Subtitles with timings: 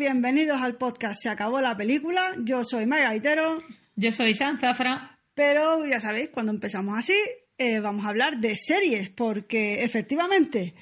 [0.00, 2.34] Bienvenidos al podcast Se acabó la película.
[2.42, 3.56] Yo soy Mike Gaitero,
[3.96, 5.18] Yo soy San Zafra.
[5.34, 7.12] pero ya sabéis, cuando empezamos así,
[7.58, 10.74] eh, vamos a hablar de series, porque efectivamente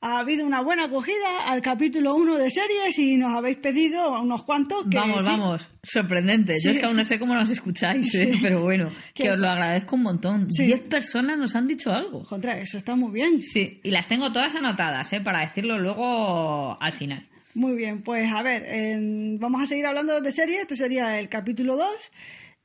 [0.00, 4.42] ha habido una buena acogida al capítulo 1 de series y nos habéis pedido unos
[4.42, 5.70] cuantos que Vamos, sí, vamos.
[5.84, 6.56] Sorprendente.
[6.60, 8.32] Yo es que aún no sé cómo nos escucháis, ¿eh?
[8.42, 10.48] Pero bueno, Que os lo agradezco un montón.
[10.48, 12.24] Diez personas nos han dicho algo.
[12.24, 13.40] Contra, eso está muy bien.
[13.42, 15.20] Sí, y las tengo todas anotadas, ¿eh?
[15.20, 17.28] Para decirlo luego al final.
[17.56, 18.98] Muy bien, pues a ver, eh,
[19.40, 20.60] vamos a seguir hablando de series.
[20.60, 21.88] Este sería el capítulo 2.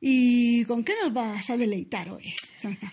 [0.04, 2.34] ¿Y con qué nos vas a deleitar hoy?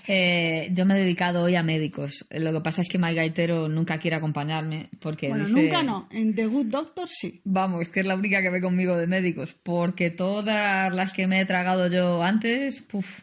[0.07, 2.25] Eh, yo me he dedicado hoy a médicos.
[2.31, 6.07] Lo que pasa es que Mike Gaitero nunca quiere acompañarme porque Bueno, dice- nunca no.
[6.13, 7.41] En The Good Doctor sí.
[7.45, 11.41] Vamos, que es la única que ve conmigo de médicos, porque todas las que me
[11.41, 13.23] he tragado yo antes, puf,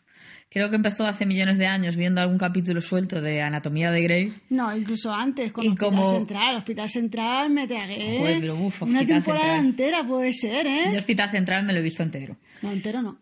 [0.55, 4.33] creo que empezó hace millones de años viendo algún capítulo suelto de Anatomía de Grey.
[4.49, 6.55] No, incluso antes, con Y Hospital como- Central.
[6.55, 9.65] Hospital Central me tragué Joder, pero uf, una temporada Central.
[9.65, 10.85] entera, puede ser, ¿eh?
[10.93, 12.37] Yo Hospital Central me lo he visto entero.
[12.61, 13.19] No, entero no.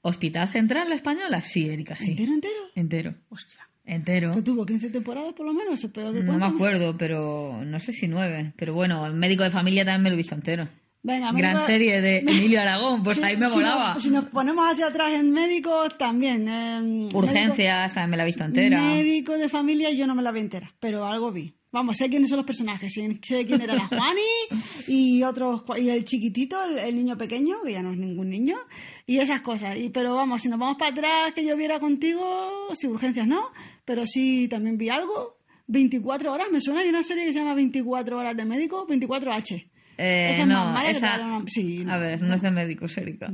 [0.00, 1.40] ¿Hospital Central la española?
[1.40, 2.10] Sí, Erika, sí.
[2.10, 2.54] ¿Entero, entero?
[2.74, 3.14] Entero.
[3.28, 3.60] Hostia.
[3.84, 4.32] Entero.
[4.32, 5.80] Que tuvo 15 temporadas por lo menos,
[6.24, 8.52] No me acuerdo, pero no sé si nueve.
[8.56, 10.68] Pero bueno, el médico de familia también me lo he visto entero.
[11.04, 13.98] Venga, Gran médico- serie de Emilio Aragón, pues ahí me si volaba.
[13.98, 16.46] si nos ponemos hacia atrás en médicos, también.
[16.48, 18.80] eh, Urgencias, también me la he visto entera.
[18.82, 21.54] médico de familia, yo no me la vi entera, pero algo vi.
[21.72, 22.92] Vamos, sé quiénes son los personajes.
[22.92, 24.20] Sé quién era la Juani
[24.88, 28.56] y otros y el chiquitito, el, el niño pequeño, que ya no es ningún niño,
[29.06, 29.76] y esas cosas.
[29.78, 33.50] Y, pero vamos, si nos vamos para atrás, que yo viera contigo, si urgencias no,
[33.86, 35.38] pero sí también vi algo.
[35.66, 39.68] 24 horas, me suena, hay una serie que se llama 24 horas de médico, 24H.
[39.98, 41.16] Eh, Esa es no, más mala que esa...
[41.18, 41.92] la- sí, no.
[41.92, 43.28] A ver, no es de médicos, Erika.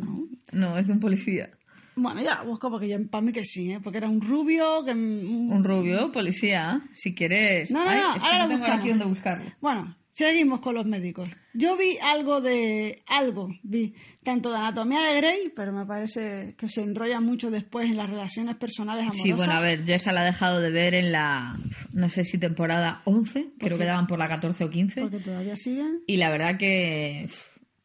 [0.52, 0.76] No.
[0.78, 1.50] es de un policía.
[1.96, 3.80] Bueno, ya busco porque ya para mí que sí, ¿eh?
[3.82, 7.70] porque era un rubio, que un, rubio, policía, si quieres.
[7.72, 8.80] No, no, Ay, no, ahora no lo tengo buscamos.
[8.80, 9.52] aquí donde buscarlo.
[9.60, 11.30] Bueno, seguimos con los médicos.
[11.54, 13.02] Yo vi algo de.
[13.06, 13.94] Algo, vi.
[14.24, 18.10] Tanto de Anatomía de Grey, pero me parece que se enrolla mucho después en las
[18.10, 19.22] relaciones personales amorosas.
[19.22, 21.56] Sí, bueno, a ver, yo esa la he dejado de ver en la,
[21.92, 25.00] no sé si temporada 11, creo que daban por la 14 o 15.
[25.02, 26.02] Porque todavía siguen.
[26.08, 27.28] Y la verdad que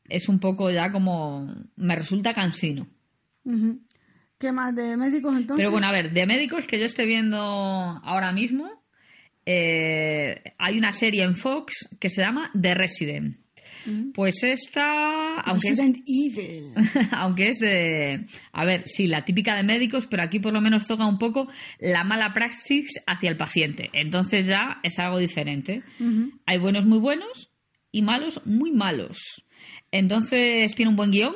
[0.09, 2.87] es un poco ya como, me resulta cansino.
[4.39, 5.57] ¿Qué más de médicos entonces?
[5.63, 8.82] Pero bueno, a ver, de médicos que yo estoy viendo ahora mismo,
[9.45, 13.37] eh, hay una serie en Fox que se llama The Resident.
[14.13, 16.73] Pues esta, aunque es, Resident Evil.
[17.11, 20.87] aunque es de, a ver, sí, la típica de médicos, pero aquí por lo menos
[20.87, 21.49] toca un poco
[21.79, 23.89] la mala praxis hacia el paciente.
[23.93, 25.83] Entonces ya es algo diferente.
[26.45, 27.51] Hay buenos muy buenos
[27.91, 29.43] y malos muy malos.
[29.91, 31.35] Entonces tiene un buen guion.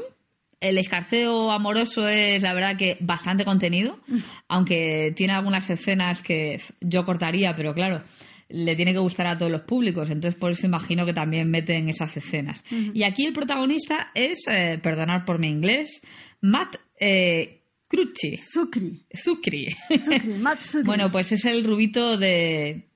[0.59, 3.99] El escarceo amoroso es, la verdad, que bastante contenido,
[4.47, 8.03] aunque tiene algunas escenas que yo cortaría, pero claro,
[8.49, 11.89] le tiene que gustar a todos los públicos, entonces por eso imagino que también meten
[11.89, 12.63] esas escenas.
[12.71, 16.01] Y aquí el protagonista es, eh, perdonad por mi inglés,
[16.41, 19.05] Matt eh, Crucci, Zucri.
[19.15, 19.67] Zucri.
[19.99, 20.85] Zucri, Matt Zucri.
[20.85, 22.87] bueno, pues es el rubito de,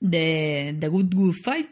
[0.00, 1.68] de, de Good Good Fight.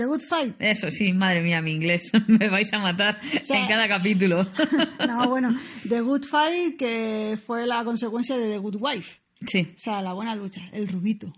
[0.00, 0.54] The Good Fight.
[0.60, 2.10] Eso sí, madre mía, mi inglés.
[2.26, 4.46] Me vais a matar sea- en cada capítulo.
[5.06, 5.54] No, bueno,
[5.88, 9.20] The Good Fight, que fue la consecuencia de The Good Wife.
[9.46, 11.34] sí, O sea, la buena lucha, el rubito.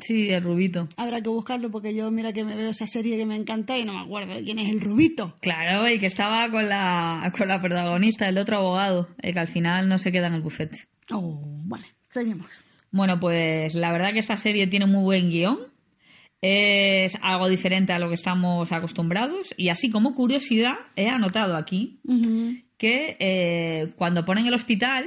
[0.00, 0.88] sí, el rubito.
[0.96, 3.84] Habrá que buscarlo porque yo, mira que me veo esa serie que me encanta y
[3.84, 5.36] no me acuerdo de quién es el rubito.
[5.40, 9.46] Claro, y que estaba con la, con la protagonista, el otro abogado, el que al
[9.48, 10.88] final no se queda en el bufete.
[11.12, 12.48] Oh, vale, seguimos.
[12.90, 15.58] Bueno, pues la verdad que esta serie tiene muy buen guion.
[16.46, 19.54] Es algo diferente a lo que estamos acostumbrados.
[19.56, 22.00] Y así como curiosidad, he anotado aquí
[22.76, 25.06] que eh, cuando ponen el hospital,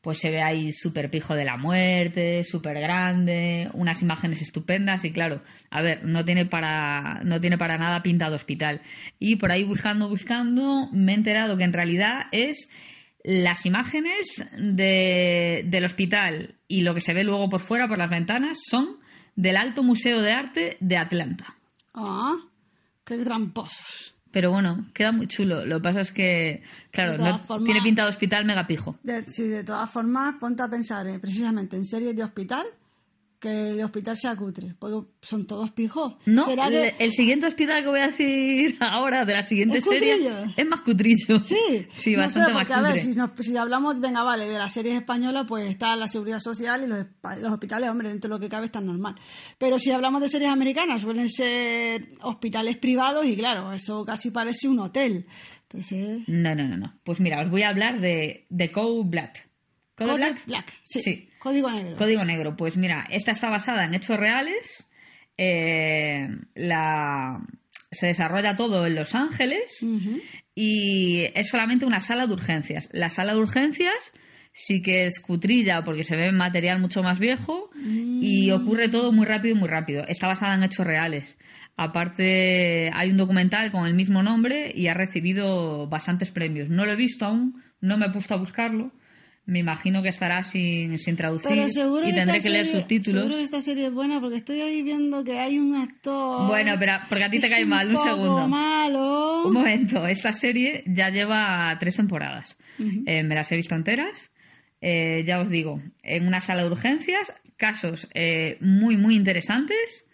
[0.00, 5.10] pues se ve ahí súper pijo de la muerte, súper grande, unas imágenes estupendas y
[5.10, 8.80] claro, a ver, no tiene para, no tiene para nada pinta de hospital.
[9.18, 12.68] Y por ahí buscando, buscando, me he enterado que en realidad es
[13.24, 18.10] las imágenes de- del hospital y lo que se ve luego por fuera, por las
[18.10, 18.98] ventanas, son
[19.38, 21.56] del Alto Museo de Arte de Atlanta.
[21.94, 22.34] Ah,
[23.04, 24.14] qué tramposos.
[24.30, 25.64] Pero bueno, queda muy chulo.
[25.64, 28.96] Lo que pasa es que, claro, no- formas- tiene pinta de hospital mega pijo.
[29.02, 32.66] De, sí, de todas formas, ponte a pensar eh, precisamente en series de hospital
[33.40, 36.14] que el hospital sea cutre, porque son todos pijos.
[36.26, 39.78] No, ¿Será el, que- el siguiente hospital que voy a decir ahora de la siguiente
[39.78, 40.52] ¿Es serie cutrillo?
[40.56, 41.38] es más cutrillo.
[41.38, 44.46] Sí, sí, no bastante sé, más porque, a ver, si, nos- si hablamos, venga, vale,
[44.48, 47.06] de las series españolas, pues está la seguridad social y los,
[47.40, 49.14] los hospitales, hombre, dentro de lo que cabe está normal.
[49.58, 54.66] Pero si hablamos de series americanas, suelen ser hospitales privados y claro, eso casi parece
[54.68, 55.26] un hotel.
[55.70, 56.94] Entonces, No, no, no, no.
[57.04, 59.47] Pues mira, os voy a hablar de, de Code Black.
[59.98, 60.46] ¿Code Code Black?
[60.46, 61.28] Black, sí, Sí.
[61.38, 61.96] Código negro.
[61.96, 62.56] Código Negro.
[62.56, 64.86] Pues mira, esta está basada en hechos reales.
[65.36, 67.40] eh, la,
[67.92, 69.86] se desarrolla todo en Los Ángeles
[70.54, 72.88] y es solamente una sala de urgencias.
[72.92, 74.12] La sala de urgencias
[74.52, 77.70] sí que es cutrilla porque se ve material mucho más viejo
[78.20, 80.04] y ocurre todo muy rápido y muy rápido.
[80.08, 81.38] Está basada en hechos reales.
[81.76, 86.68] Aparte, hay un documental con el mismo nombre y ha recibido bastantes premios.
[86.70, 88.92] No lo he visto aún, no me he puesto a buscarlo.
[89.48, 93.22] Me imagino que estará sin, sin traducir y tendré que leer serie- subtítulos.
[93.22, 96.46] Seguro que esta serie es buena porque estoy ahí viendo que hay un actor.
[96.48, 98.46] Bueno, pero porque a ti te cae mal, un segundo.
[98.46, 99.44] malo.
[99.46, 102.58] Un momento, esta serie ya lleva tres temporadas.
[103.06, 104.30] Eh, me las he visto enteras.
[104.82, 110.04] Eh, ya os digo, en una sala de urgencias, casos eh, muy, muy interesantes.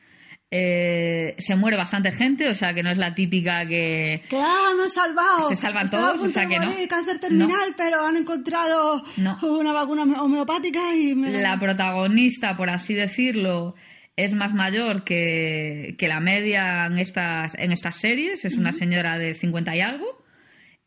[0.57, 4.23] Eh, se muere bastante gente, o sea que no es la típica que...
[4.29, 5.49] Claro, me han salvado.
[5.49, 6.67] Se salvan Estaba a todos, o punto sea de que no.
[6.71, 9.37] morir, cáncer terminal, pero han encontrado No.
[9.43, 13.75] una vacuna home- homeopática y me La protagonista, por así decirlo,
[14.17, 18.45] es más mayor que, que la media en estas, en estas series.
[18.45, 20.23] Es una señora de 50 y algo.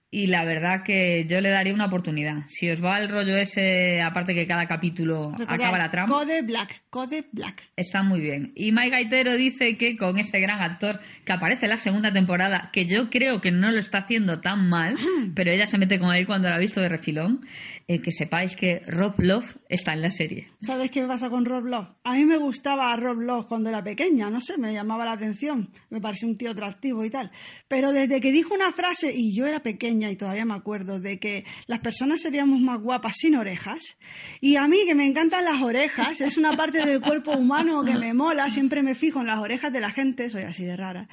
[0.10, 2.44] Y la verdad que yo le daría una oportunidad.
[2.48, 6.44] Si os va el rollo ese, aparte que cada capítulo Recordad, acaba la trama, Code
[6.44, 7.70] Black, Code Black.
[7.76, 8.54] está muy bien.
[8.56, 12.70] Y Mike Gaitero dice que con ese gran actor que aparece en la segunda temporada,
[12.72, 14.96] que yo creo que no lo está haciendo tan mal,
[15.36, 17.46] pero ella se mete con él cuando lo ha visto de refilón,
[17.90, 20.52] eh, que sepáis que Rob Love está en la serie.
[20.62, 21.90] ¿Sabes qué me pasa con Rob Love?
[22.06, 25.70] A mí me gustaba Rob Love cuando era pequeña, no sé, me llamaba la atención,
[25.90, 27.30] me parecía un tío atractivo y tal.
[27.68, 31.20] Pero desde que dijo una frase, y yo era pequeña y todavía me acuerdo, de
[31.20, 33.98] que las personas seríamos más guapas sin orejas,
[34.40, 37.96] y a mí que me encantan las orejas, es una parte del cuerpo humano que
[37.96, 41.08] me mola, siempre me fijo en las orejas de la gente, soy así de rara,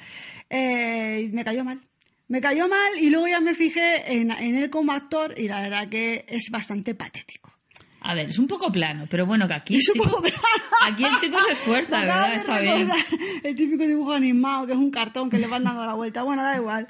[0.49, 1.81] eh, me cayó mal.
[2.27, 5.61] Me cayó mal y luego ya me fijé en, en él como actor y la
[5.61, 7.54] verdad que es bastante patético.
[8.07, 10.37] A ver, es un poco plano, pero bueno, que aquí, Es un poco plano.
[10.85, 12.87] aquí el chico se esfuerza, verdad, está bien.
[13.43, 16.21] El típico dibujo animado, que es un cartón que le van dando la vuelta.
[16.23, 16.87] Bueno, da igual.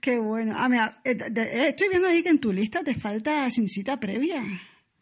[0.00, 0.52] Qué bueno.
[0.56, 3.98] Ah, mira, eh, eh, estoy viendo ahí que en tu lista te falta sin cita
[3.98, 4.44] previa.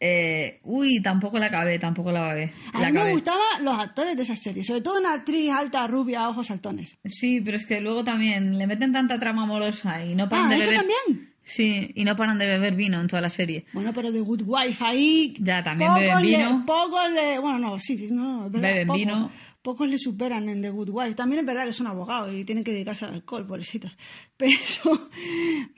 [0.05, 2.51] Eh, uy, tampoco la acabé, tampoco la acabé.
[2.73, 5.87] A La mí me gustaban los actores de esa serie, sobre todo una actriz alta,
[5.87, 6.97] rubia, ojos saltones.
[7.05, 10.49] Sí, pero es que luego también le meten tanta trama amorosa y no paran Ah,
[10.49, 10.79] de ¿eso beber.
[10.81, 11.32] también?
[11.45, 13.65] Sí, y no paran de beber vino en toda la serie.
[13.73, 15.35] Bueno, pero The Good Wife ahí...
[15.39, 16.63] Ya, también pocos beben le- vino.
[16.65, 17.39] pocos le...
[17.39, 19.31] Bueno, no, sí, sí, no, no, verdad, Beben pocos, vino.
[19.61, 21.15] Pocos le superan en The Good Wife.
[21.15, 23.91] También es verdad que son abogados y tienen que dedicarse al alcohol, pobrecitos.
[24.37, 24.53] Pero,
[24.93, 24.99] o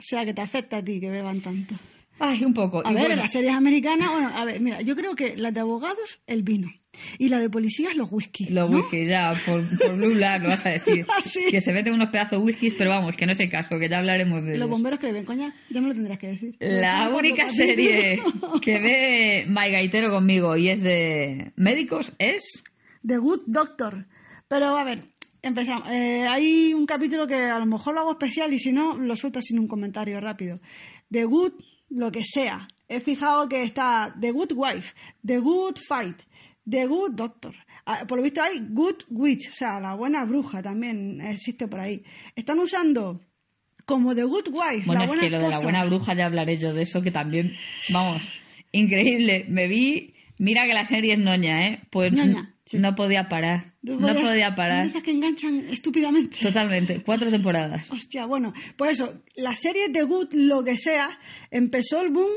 [0.02, 1.74] sea, que te afecta a ti que beban tanto.
[2.18, 2.78] Ay, un poco.
[2.86, 5.36] A y ver, bueno, en las series americanas, bueno, a ver, mira, yo creo que
[5.36, 6.68] las de abogados, el vino.
[7.18, 8.46] Y la de policías, los whisky.
[8.46, 8.78] Los ¿no?
[8.78, 11.04] whisky, ya, por, por Blue Black lo vas a decir.
[11.10, 11.44] Ah, sí.
[11.50, 13.90] Que se meten unos pedazos de whiskies, pero vamos, que no es el caso, que
[13.90, 14.70] ya hablaremos de Los ellos.
[14.70, 16.56] bomberos que beben coñac, ya me lo tendrás que decir.
[16.58, 18.22] La única serie
[18.62, 22.64] que ve Mike Gaitero conmigo y es de médicos es...
[23.06, 24.06] The Good Doctor.
[24.48, 25.04] Pero a ver,
[25.42, 25.86] empezamos.
[25.90, 29.14] Eh, hay un capítulo que a lo mejor lo hago especial y si no, lo
[29.16, 30.60] suelto sin un comentario rápido.
[31.10, 31.52] The Good,
[31.90, 32.68] lo que sea.
[32.88, 36.22] He fijado que está The Good Wife, The Good Fight,
[36.68, 37.54] The Good Doctor.
[37.84, 41.80] Ah, Por lo visto hay Good Witch, o sea, la buena bruja también existe por
[41.80, 42.02] ahí.
[42.34, 43.20] Están usando
[43.84, 46.26] como The Good Wife, Bueno, la es buena que lo de la buena bruja ya
[46.26, 47.54] hablaré yo de eso, que también,
[47.90, 48.22] vamos,
[48.72, 49.46] increíble.
[49.48, 51.80] Me vi, mira que la serie es noña, ¿eh?
[51.90, 52.78] Pues Ñoña, sí.
[52.78, 54.82] no podía parar, no podía Son parar.
[54.82, 56.38] de esas que enganchan estúpidamente.
[56.40, 57.90] Totalmente, cuatro temporadas.
[57.90, 61.18] Hostia, bueno, pues eso, la serie The Good, lo que sea,
[61.50, 62.30] empezó el boom,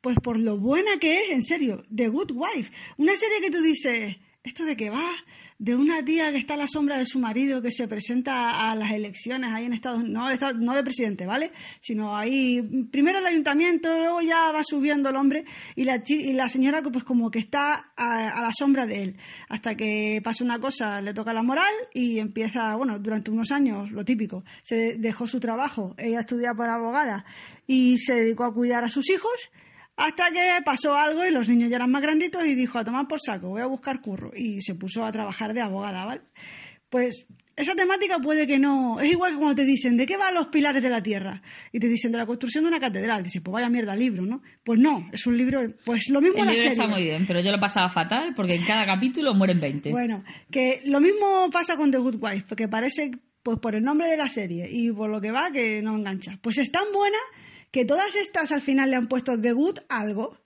[0.00, 2.72] pues por lo buena que es, en serio, The Good Wife.
[2.96, 5.10] Una serie que tú dices, ¿esto de qué va?
[5.58, 8.74] De una tía que está a la sombra de su marido que se presenta a
[8.74, 11.52] las elecciones ahí en Estados Unidos, no de, no de presidente, ¿vale?
[11.80, 15.44] Sino ahí, primero el ayuntamiento, luego ya va subiendo el hombre
[15.76, 19.16] y la, y la señora pues como que está a, a la sombra de él.
[19.50, 23.90] Hasta que pasa una cosa, le toca la moral y empieza, bueno, durante unos años,
[23.90, 27.26] lo típico, se dejó su trabajo, ella estudia para abogada
[27.66, 29.50] y se dedicó a cuidar a sus hijos
[30.00, 33.06] hasta que pasó algo y los niños ya eran más granditos y dijo a tomar
[33.06, 34.30] por saco, voy a buscar curro.
[34.34, 36.22] Y se puso a trabajar de abogada, ¿vale?
[36.88, 38.98] Pues esa temática puede que no.
[38.98, 41.42] Es igual que cuando te dicen, ¿de qué van los pilares de la Tierra?
[41.70, 43.22] Y te dicen, de la construcción de una catedral.
[43.22, 44.40] Dices, pues vaya mierda libro, ¿no?
[44.64, 45.60] Pues no, es un libro.
[45.84, 46.72] Pues lo mismo El la libro serie.
[46.72, 49.90] está muy bien, pero yo lo pasaba fatal porque en cada capítulo mueren 20.
[49.90, 53.10] Bueno, que lo mismo pasa con The Good Wife, porque parece,
[53.42, 56.38] pues por el nombre de la serie y por lo que va, que no engancha.
[56.40, 57.18] Pues es tan buena
[57.70, 60.38] que todas estas al final le han puesto The Good algo.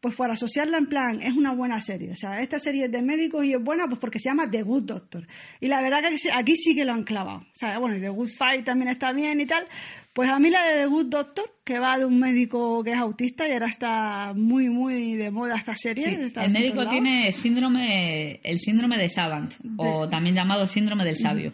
[0.00, 2.10] Pues por asociarla en plan, es una buena serie.
[2.10, 4.62] O sea, esta serie es de médicos y es buena pues porque se llama The
[4.62, 5.28] Good Doctor.
[5.60, 7.38] Y la verdad que aquí sí que lo han clavado.
[7.38, 9.64] O sea, bueno, y The Good Fight también está bien y tal.
[10.12, 12.98] Pues a mí la de The Good Doctor, que va de un médico que es
[12.98, 16.04] autista y ahora está muy, muy de moda esta serie.
[16.04, 21.16] Sí, está el médico tiene síndrome, el síndrome de Savant, o también llamado síndrome del
[21.16, 21.52] sabio.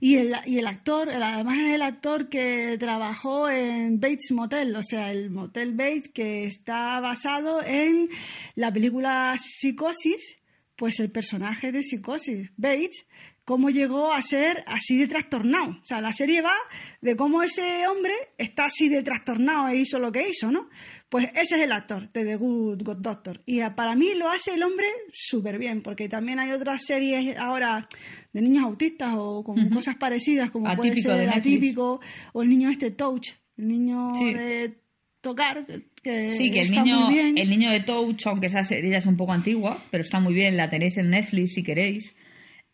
[0.00, 4.82] Y el, y el actor, además es el actor que trabajó en Bates Motel, o
[4.82, 8.08] sea, el Motel Bates, que está basado en
[8.54, 10.38] la película Psicosis,
[10.76, 13.06] pues el personaje de Psicosis, Bates,
[13.48, 15.70] cómo llegó a ser así de trastornado.
[15.70, 16.52] O sea, la serie va
[17.00, 20.68] de cómo ese hombre está así de trastornado e hizo lo que hizo, ¿no?
[21.08, 23.40] Pues ese es el actor de The Good, Good Doctor.
[23.46, 27.38] Y eh, para mí lo hace el hombre súper bien, porque también hay otras series
[27.38, 27.88] ahora
[28.34, 32.00] de niños autistas o con cosas parecidas, como puede Atípico ser de el atípico
[32.34, 34.34] o el niño este Touch, el niño Sí.
[34.34, 34.74] de
[35.22, 35.64] tocar,
[36.02, 37.38] que Sí, que el niño, muy bien.
[37.38, 40.34] el niño de Touch, aunque esa serie ya es un poco antigua, pero está muy
[40.34, 42.14] bien, la tenéis en Netflix si queréis.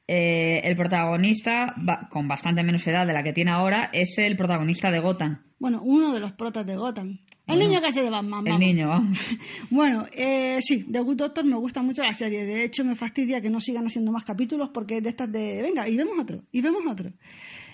[0.07, 1.75] Eh, el protagonista,
[2.11, 5.43] con bastante menos edad de la que tiene ahora, es el protagonista de Gotham.
[5.59, 7.21] Bueno, uno de los protas de Gotham.
[7.47, 8.47] El niño que hace de Batman.
[8.47, 8.61] El vamos.
[8.61, 9.19] niño, vamos.
[9.71, 12.45] Bueno, eh, sí, The Good Doctor me gusta mucho la serie.
[12.45, 15.63] De hecho, me fastidia que no sigan haciendo más capítulos porque es de estas de,
[15.63, 17.11] venga, y vemos otro, y vemos otro.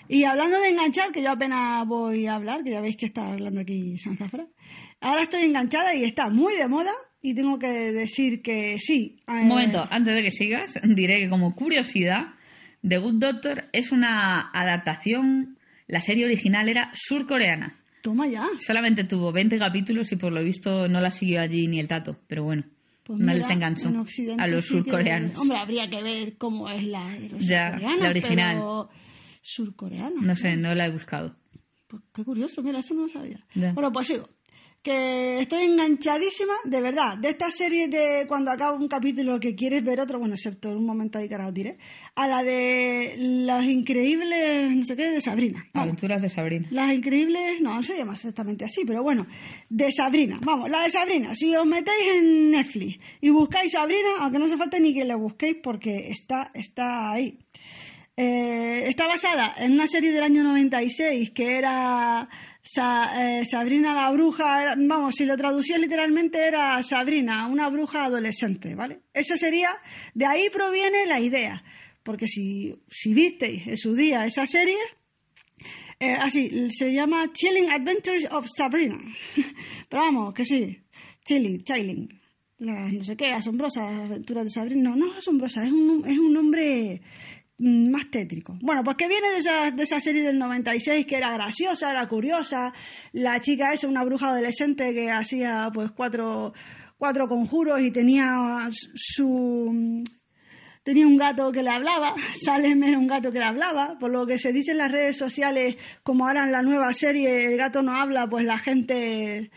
[0.07, 3.31] Y hablando de enganchar, que yo apenas voy a hablar, que ya veis que está
[3.31, 4.45] hablando aquí Sanzafra,
[4.99, 6.91] ahora estoy enganchada y está muy de moda
[7.21, 9.17] y tengo que decir que sí.
[9.27, 12.33] Un momento, antes de que sigas, diré que como curiosidad,
[12.87, 17.77] The Good Doctor es una adaptación, la serie original era surcoreana.
[18.01, 18.47] Toma ya.
[18.57, 22.17] Solamente tuvo 20 capítulos y por lo visto no la siguió allí ni el tato,
[22.27, 22.63] pero bueno,
[23.03, 25.37] Pues no mira, les enganchó en Occidente a los sí surcoreanos.
[25.37, 28.55] hombre, habría que ver cómo es la los Ya, la original.
[28.55, 28.89] pero
[29.41, 30.23] surcoreanos.
[30.25, 31.35] No sé, no la he buscado.
[31.87, 33.45] Pues qué curioso, mira, eso no lo sabía.
[33.53, 33.73] Ya.
[33.73, 34.29] Bueno, pues sigo.
[34.81, 39.83] Que estoy enganchadísima, de verdad, de esta serie de cuando acaba un capítulo que quieres
[39.83, 41.77] ver otro, bueno, excepto en un momento ahí que ahora os diré,
[42.15, 45.63] a la de las increíbles, no sé qué, de Sabrina.
[45.73, 46.67] Aventuras de Sabrina.
[46.71, 49.27] Las increíbles, no, no se llama exactamente así, pero bueno,
[49.69, 50.39] de Sabrina.
[50.41, 51.35] Vamos, la de Sabrina.
[51.35, 55.15] Si os metéis en Netflix y buscáis Sabrina, aunque no hace falta ni que la
[55.15, 57.37] busquéis porque está, está ahí.
[58.17, 62.27] Eh, está basada en una serie del año 96 que era
[62.63, 68.75] Eh, Sabrina la bruja, era- vamos, si lo traducía literalmente era Sabrina, una bruja adolescente,
[68.75, 69.01] ¿vale?
[69.13, 69.77] Esa sería,
[70.13, 71.63] de ahí proviene la idea,
[72.03, 74.77] porque si, si visteis en su día esa serie,
[75.99, 78.97] eh, así, se llama Chilling Adventures of Sabrina.
[79.89, 80.79] Pero vamos, que sí,
[81.25, 82.21] Chilling, Chilling.
[82.59, 84.91] No sé qué, asombrosas aventuras de Sabrina.
[84.91, 87.01] No, no es asombrosa, es un, es un nombre
[87.61, 88.57] más tétrico.
[88.61, 92.07] Bueno, pues que viene de esa, de esa serie del 96 que era graciosa, era
[92.07, 92.73] curiosa.
[93.13, 96.53] La chica es una bruja adolescente que hacía pues cuatro,
[96.97, 100.03] cuatro conjuros y tenía su
[100.83, 104.25] tenía un gato que le hablaba, Salem era un gato que le hablaba, por lo
[104.25, 107.83] que se dice en las redes sociales, como ahora en la nueva serie el gato
[107.83, 109.51] no habla, pues la gente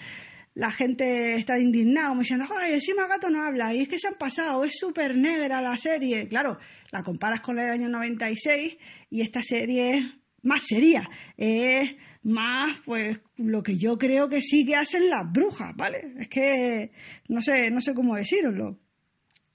[0.55, 4.09] la gente está indignada, como diciendo, ay, encima gato no habla, y es que se
[4.09, 6.29] han pasado, es súper negra la serie.
[6.29, 6.59] Claro,
[6.93, 8.77] la comparas con la del año 96
[9.11, 10.05] y esta serie es
[10.43, 15.75] más seria, es más, pues, lo que yo creo que sí que hacen las brujas,
[15.75, 16.15] ¿vale?
[16.21, 16.93] Es que
[17.29, 18.79] no sé, no sé cómo deciroslo.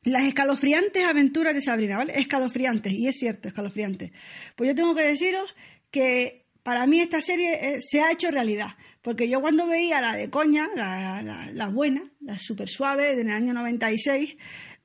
[0.03, 2.19] Las escalofriantes aventuras de Sabrina, ¿vale?
[2.19, 4.11] Escalofriantes, y es cierto, escalofriantes.
[4.55, 5.55] Pues yo tengo que deciros
[5.91, 8.69] que para mí esta serie eh, se ha hecho realidad.
[9.01, 11.21] Porque yo cuando veía la de coña, la,
[11.53, 14.35] la- buena, la súper suave, del año 96,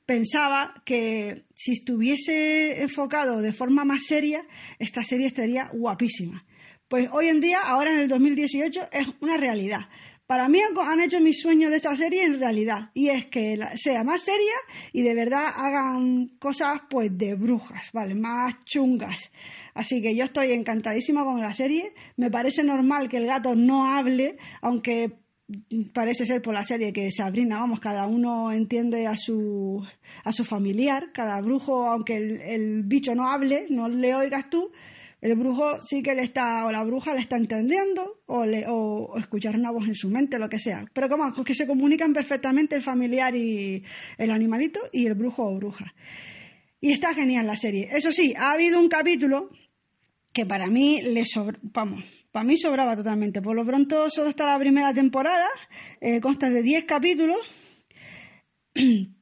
[0.07, 4.47] pensaba que si estuviese enfocado de forma más seria,
[4.79, 6.45] esta serie estaría guapísima.
[6.89, 9.89] Pues hoy en día, ahora en el 2018, es una realidad.
[10.27, 14.03] Para mí han- hecho mi sueño de esta serie en realidad y es que sea
[14.05, 14.55] más seria
[14.93, 18.15] y de verdad hagan cosas pues de brujas, ¿vale?
[18.15, 19.31] Más chungas.
[19.75, 21.93] Así que yo estoy encantadísima con la serie.
[22.17, 25.19] Me parece normal que el gato no hable, aunque
[25.93, 29.85] parece ser por la serie que Sabrina, vamos, cada uno entiende a su,
[30.25, 34.73] a su familiar, cada brujo, aunque el, el bicho no hable, no le oigas tú,
[35.25, 39.71] el brujo sí que le está, o la bruja le está entendiendo, o, escuchar una
[39.71, 40.85] voz en su mente, lo que sea.
[40.93, 43.83] Pero como que se comunican perfectamente el familiar y
[44.19, 45.95] el animalito y el brujo o bruja.
[46.79, 47.89] Y está genial la serie.
[47.91, 49.49] Eso sí, ha habido un capítulo
[50.31, 53.41] que para mí le sobra, vamos, para mí sobraba totalmente.
[53.41, 55.49] Por lo pronto solo está la primera temporada,
[56.03, 57.39] eh, consta de 10 capítulos.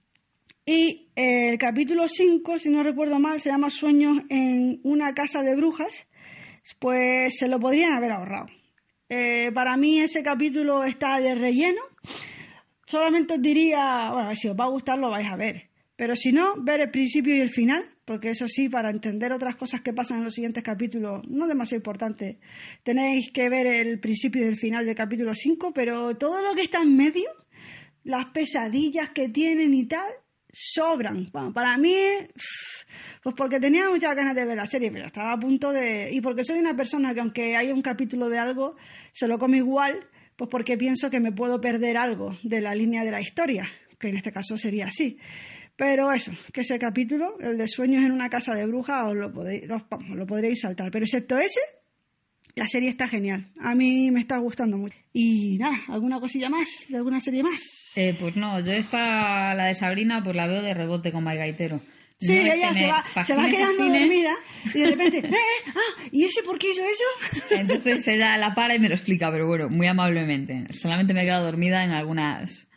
[0.64, 5.42] Y eh, el capítulo 5, si no recuerdo mal, se llama Sueños en una casa
[5.42, 6.06] de brujas,
[6.78, 8.46] pues se lo podrían haber ahorrado.
[9.08, 11.82] Eh, para mí ese capítulo está de relleno.
[12.86, 15.68] Solamente os diría, bueno, si os va a gustar lo vais a ver.
[15.96, 19.56] Pero si no, ver el principio y el final, porque eso sí, para entender otras
[19.56, 22.38] cosas que pasan en los siguientes capítulos, no demasiado importante.
[22.84, 26.62] Tenéis que ver el principio y el final del capítulo 5, pero todo lo que
[26.62, 27.28] está en medio,
[28.04, 30.10] las pesadillas que tienen y tal,
[30.52, 31.30] sobran.
[31.54, 31.96] Para mí,
[33.22, 36.10] pues porque tenía muchas ganas de ver la serie, pero estaba a punto de...
[36.12, 38.76] Y porque soy una persona que aunque haya un capítulo de algo,
[39.12, 40.06] se lo come igual,
[40.36, 43.66] pues porque pienso que me puedo perder algo de la línea de la historia,
[43.98, 45.18] que en este caso sería así.
[45.74, 49.32] Pero eso, que ese capítulo, el de sueños en una casa de brujas, os lo,
[49.32, 50.90] podéis, lo podréis saltar.
[50.90, 51.60] Pero excepto ese,
[52.54, 53.48] la serie está genial.
[53.60, 54.96] A mí me está gustando mucho.
[55.12, 56.86] Y nada, ¿alguna cosilla más?
[56.88, 57.92] ¿De alguna serie más?
[57.96, 61.38] Eh, pues no, yo esta, la de Sabrina, pues la veo de rebote con Mike
[61.38, 61.80] Gaitero.
[62.18, 64.30] Sí, No ella se va, se va quedando dormida
[64.72, 65.70] y de repente, ¡eh, eh!
[65.74, 66.02] ¡Ah!
[66.12, 67.56] ¿Y ese por qué hizo eso?
[67.58, 70.72] Entonces ella la para y me lo explica, pero bueno, muy amablemente.
[70.72, 72.68] Solamente me he quedado dormida en algunas,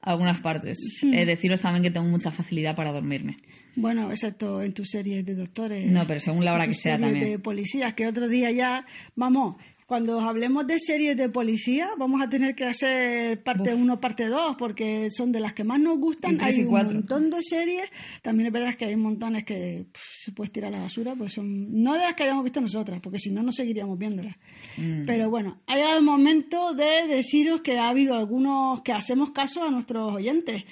[0.00, 0.78] algunas partes.
[1.02, 3.36] Eh, deciros también que tengo mucha facilidad para dormirme.
[3.78, 5.90] Bueno, excepto en tus series de doctores.
[5.90, 7.32] No, pero según la hora en que sea series también.
[7.32, 9.56] de policías, que otro día ya, vamos,
[9.88, 14.56] cuando hablemos de series de policía, vamos a tener que hacer parte 1, parte 2,
[14.58, 16.38] porque son de las que más nos gustan.
[16.42, 17.88] Hay un montón de series.
[18.20, 21.32] También es verdad que hay montones que pff, se puede tirar a la basura, pues
[21.32, 24.36] son no de las que hayamos visto nosotras, porque si no, no seguiríamos viéndolas.
[24.76, 25.06] Mm.
[25.06, 29.64] Pero bueno, ha llegado el momento de deciros que ha habido algunos que hacemos caso
[29.64, 30.64] a nuestros oyentes.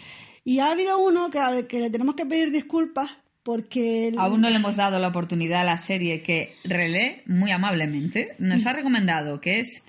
[0.49, 3.11] Y ha habido uno que, al que le tenemos que pedir disculpas
[3.43, 4.09] porque...
[4.09, 8.37] el- Aún no le hemos dado la oportunidad a la serie que Relé, muy amablemente,
[8.39, 9.83] nos ha recomendado, que es,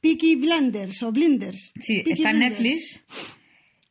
[0.00, 1.72] Peaky Blinders o Blinders.
[1.78, 2.38] sí, Peaky está en.
[2.40, 3.04] Netflix,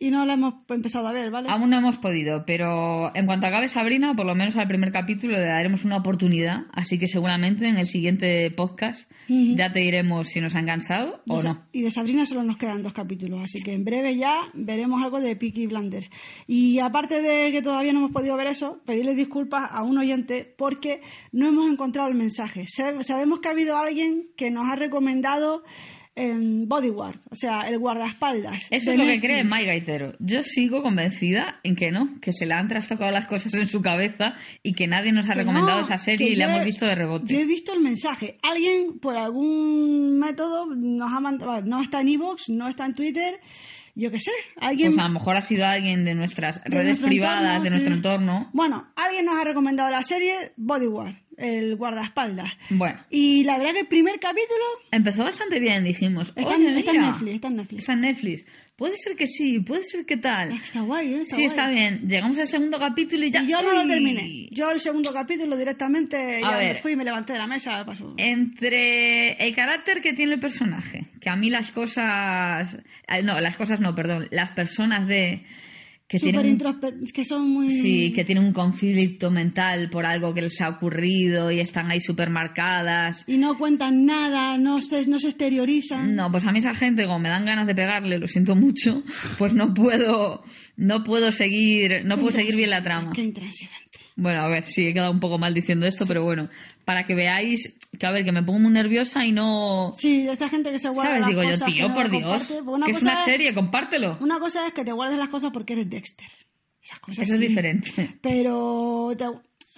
[0.03, 1.47] Y no la hemos empezado a ver, ¿vale?
[1.49, 5.33] aún no hemos podido, pero en cuanto acabe Sabrina, por lo menos al primer capítulo
[5.35, 10.41] le daremos una oportunidad, así que seguramente en el siguiente podcast ya te diremos si
[10.41, 11.61] nos ha enganchado De o no.
[11.71, 15.19] Y de Sabrina solo nos quedan dos capítulos, así que en breve ya veremos algo
[15.21, 16.09] de Peaky Blinders.
[16.47, 20.51] Y aparte de que todavía no hemos podido ver eso, pedirle disculpas a un oyente
[20.57, 22.65] porque no hemos encontrado el mensaje.
[22.65, 25.63] Sa- Sabemos que ha habido alguien que nos ha recomendado
[26.67, 28.67] Bodyguard, o sea, el guardaespaldas.
[28.69, 30.13] Eso es lo que cree Mike Gaitero.
[30.19, 33.81] Yo sigo convencida en que no, que se le han trastocado las cosas en su
[33.81, 36.65] cabeza y que nadie nos ha Que recomendado no, esa serie y la hemos he-
[36.65, 37.33] visto de rebote.
[37.33, 38.37] Yo he visto el mensaje.
[38.43, 41.61] Alguien, por algún método, nos ha mandado.
[41.61, 43.39] No está en Evox, no está en Twitter.
[43.93, 44.31] Yo qué sé.
[44.57, 44.89] Alguien.
[44.89, 47.73] Pues a lo mejor ha sido alguien de nuestras de redes privadas, entorno, de sí.
[47.73, 48.49] nuestro entorno.
[48.53, 52.53] Bueno, alguien nos ha recomendado la serie Bodyguard, el guardaespaldas.
[52.69, 56.29] Bueno, Y la verdad que el primer capítulo empezó bastante bien, dijimos.
[56.29, 57.33] está, "Oye, en, está en mira, Netflix.
[57.35, 57.79] Está en Netflix.
[57.79, 58.45] Está en Netflix.
[58.75, 60.53] Puede ser que sí, puede ser que tal.
[60.53, 61.21] Está guay, ¿eh?
[61.21, 61.45] Está sí, guay.
[61.45, 62.07] está bien.
[62.07, 63.43] Llegamos al segundo capítulo y ya.
[63.43, 64.47] Y yo no lo terminé.
[64.49, 67.85] Yo el segundo capítulo directamente A ya me fui y me levanté de la mesa.
[67.85, 68.15] Pasó.
[68.17, 72.79] Entre el carácter que tiene el personaje, que a mí las cosas.
[73.07, 74.27] eh, No, las cosas no, perdón.
[74.31, 75.43] Las personas de.
[76.11, 76.59] Que tienen.
[77.13, 77.71] que son muy...
[77.71, 82.01] Sí, que tienen un conflicto mental por algo que les ha ocurrido y están ahí
[82.01, 83.23] súper marcadas.
[83.27, 86.13] Y no cuentan nada, no se, no se exteriorizan.
[86.13, 89.03] No, pues a mí esa gente, como me dan ganas de pegarle, lo siento mucho,
[89.37, 90.43] pues no puedo,
[90.75, 93.13] no puedo seguir, no Qué puedo seguir bien la trama.
[93.13, 93.31] Qué.
[94.17, 96.49] Bueno, a ver, sí, he quedado un poco mal diciendo esto, pero bueno,
[96.83, 99.91] para que veáis que, a ver, que me pongo muy nerviosa y no...
[99.93, 101.21] Sí, esta gente que se guarda ¿Sabes?
[101.21, 102.47] las Digo yo, cosas, que tío, por Dios,
[102.85, 104.17] que es una serie, compártelo.
[104.21, 106.27] Una cosa es que te guardes las cosas porque eres Dexter.
[106.81, 108.17] Esas cosas Eso es diferente.
[108.21, 109.25] Pero te-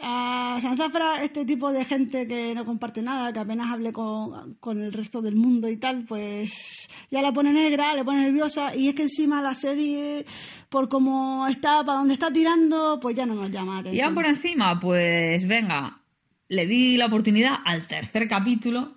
[0.05, 4.81] a Sanzafra, este tipo de gente que no comparte nada, que apenas hable con, con
[4.81, 8.75] el resto del mundo y tal, pues ya la pone negra, le pone nerviosa.
[8.75, 10.25] Y es que encima la serie,
[10.69, 14.25] por cómo está, para donde está tirando, pues ya no nos llama la Y por
[14.25, 16.01] encima, pues venga,
[16.49, 18.95] le di la oportunidad al tercer capítulo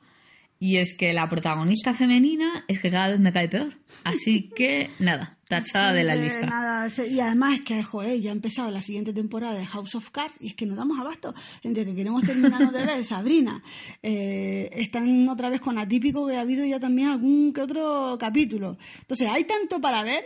[0.59, 3.79] y es que la protagonista femenina es que cada vez me cae peor.
[4.05, 6.47] Así que nada, tachada de la lista.
[6.47, 10.11] nada, y además es que, joder, ya ha empezado la siguiente temporada de House of
[10.11, 13.63] Cards y es que nos damos abasto entre que queremos terminarnos de ver Sabrina.
[14.03, 18.79] Eh, están otra vez con Atípico que ha habido ya también algún que otro capítulo.
[19.01, 20.25] Entonces, hay tanto para ver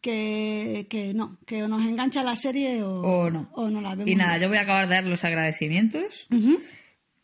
[0.00, 3.48] que, que no, que o nos engancha la serie o, O no.
[3.54, 4.08] o no la vemos.
[4.10, 4.42] Y nada, más.
[4.42, 6.28] yo voy a acabar de dar los agradecimientos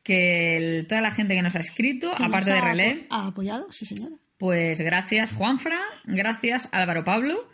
[0.03, 3.27] que el- toda la gente que nos ha escrito, Que aparte de ha Relé, Ha
[3.29, 4.17] apoyado, sí señora.
[4.39, 7.49] pues gracias Juanfra, gracias Álvaro Pablo,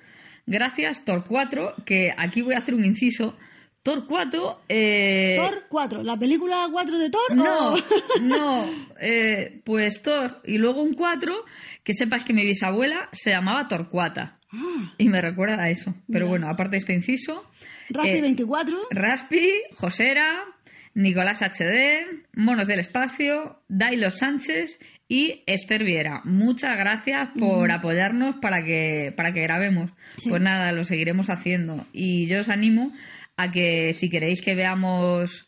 [0.46, 3.36] gracias Tor4, que aquí voy a hacer un inciso.
[3.82, 4.60] Thor 4.
[4.68, 7.34] eh, Thor 4, ¿la película 4 de Thor?
[7.36, 7.78] No, o-
[8.22, 8.66] no,
[9.00, 11.44] eh, pues Thor y luego un 4,
[11.84, 14.37] que sepas que mi bisabuela se llamaba Torcuata.
[14.52, 15.94] Ah, Y me recuerda a eso.
[16.10, 17.44] Pero bueno, aparte de este inciso.
[17.90, 18.76] Raspi eh, 24.
[18.90, 20.44] Raspi, Josera,
[20.94, 26.22] Nicolás HD, Monos del Espacio, Dailo Sánchez y Esther Viera.
[26.24, 29.90] Muchas gracias por apoyarnos para que, para que grabemos.
[30.28, 31.86] Pues nada, lo seguiremos haciendo.
[31.92, 32.92] Y yo os animo
[33.36, 35.47] a que si queréis que veamos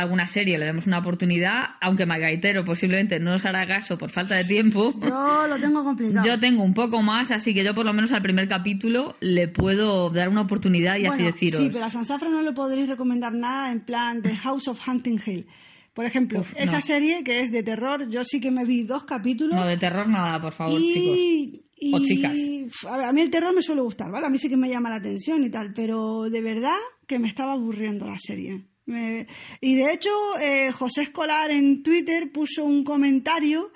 [0.00, 4.36] alguna serie, le demos una oportunidad, aunque Magaitero posiblemente no os hará caso por falta
[4.36, 4.92] de tiempo.
[5.02, 6.26] Yo lo tengo complicado.
[6.26, 9.48] Yo tengo un poco más, así que yo por lo menos al primer capítulo le
[9.48, 11.60] puedo dar una oportunidad y así deciros.
[11.60, 15.20] Sí, pero a Sansafra no le podréis recomendar nada en plan The House of Hunting
[15.24, 15.46] Hill.
[15.94, 16.80] Por ejemplo, Uf, esa no.
[16.82, 19.56] serie que es de terror, yo sí que me vi dos capítulos.
[19.58, 21.16] No, de terror nada, por favor, chicos.
[21.18, 22.38] y, y- O chicas.
[22.88, 24.26] a, ver, a mí el terror me suele gustar, ¿vale?
[24.26, 26.76] A mí sí que me llama la atención y tal, pero de verdad
[27.08, 28.66] que me estaba aburriendo la serie.
[28.88, 29.26] Me-
[29.60, 33.70] y de hecho, eh, José Escolar en Twitter puso un comentario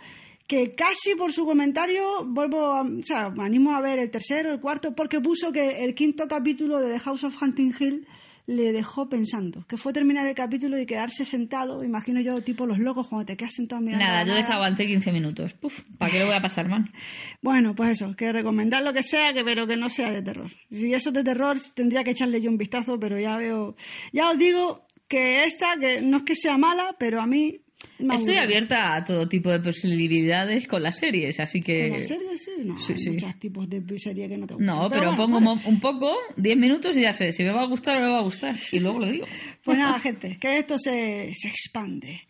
[0.47, 4.53] que casi por su comentario vuelvo a, o sea, me animo a ver el tercero,
[4.53, 8.07] el cuarto, porque puso que el quinto capítulo de The House of Hunting Hill
[8.47, 12.79] le dejó pensando, que fue terminar el capítulo y quedarse sentado, imagino yo, tipo los
[12.81, 15.53] locos cuando te quedas sentado mirando Nada, yo desaguanté 15 minutos.
[15.55, 16.91] Puf, ¿para qué lo voy a pasar mal?
[17.41, 20.51] Bueno, pues eso, que recomendar lo que sea, que pero que no sea de terror.
[20.73, 23.77] Si eso es de terror, tendría que echarle yo un vistazo, pero ya veo,
[24.13, 27.61] ya os digo que esta, que no es que sea mala, pero a mí
[27.99, 28.47] me Estoy aburre.
[28.47, 31.89] abierta a todo tipo de posibilidades con las series, así que...
[31.89, 32.39] ¿Con la serie?
[32.39, 33.11] Sí, no, Sí, hay sí.
[33.11, 34.75] muchos tipos de serie que no te gustan.
[34.77, 37.67] No, pero, bueno, pongo un poco, 10 minutos y ya sé, si me va a
[37.67, 38.55] gustar o no me va a gustar.
[38.73, 39.27] Y luego lo digo.
[39.63, 42.23] Pues nada, gente, que esto se, se expande.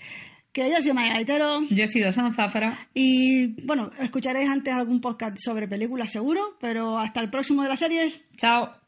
[0.53, 2.89] Que yo soy Maya Gaitero Yo he sido San Zafra.
[2.93, 7.79] y, bueno, escucharéis antes algún podcast sobre películas seguro, pero hasta el próximo de las
[7.79, 8.21] series.
[8.37, 8.82] Chao.